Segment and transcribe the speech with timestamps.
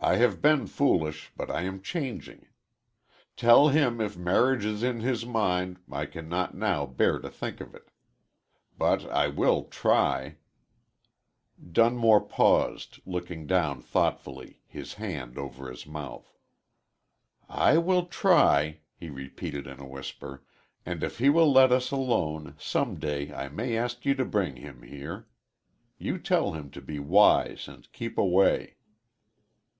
[0.00, 2.46] I have been foolish, but I am changing.
[3.36, 7.74] Tell him if marriage is in his mind I cannot now bear to think of
[7.74, 7.90] it.
[8.78, 10.36] But I will try"
[11.72, 16.32] Dunmore paused, looking down thoughtfully, his hand over his mouth.
[17.48, 20.44] "I will try," he repeated, in a whisper,
[20.86, 24.56] "and, if he will let us alone, some day I may ask you to bring
[24.56, 25.26] him here.
[25.98, 28.76] You tell him to be wise and keep away."